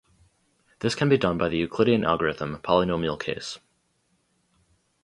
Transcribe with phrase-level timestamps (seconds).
[0.79, 3.59] This can be done by the Euclidean algorithm, polynomial case.